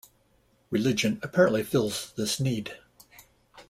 [0.71, 2.75] Religion apparently fills this need.